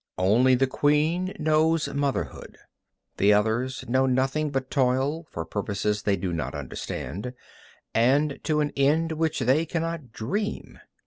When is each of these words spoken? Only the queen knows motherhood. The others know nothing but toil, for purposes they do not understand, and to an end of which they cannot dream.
Only 0.17 0.55
the 0.55 0.65
queen 0.65 1.31
knows 1.37 1.87
motherhood. 1.87 2.57
The 3.17 3.33
others 3.33 3.85
know 3.87 4.07
nothing 4.07 4.49
but 4.49 4.71
toil, 4.71 5.27
for 5.29 5.45
purposes 5.45 6.01
they 6.01 6.17
do 6.17 6.33
not 6.33 6.55
understand, 6.55 7.33
and 7.93 8.39
to 8.45 8.61
an 8.61 8.71
end 8.75 9.11
of 9.11 9.19
which 9.19 9.41
they 9.41 9.63
cannot 9.63 10.11
dream. 10.11 10.79